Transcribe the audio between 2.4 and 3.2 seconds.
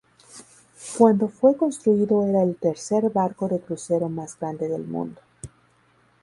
el tercer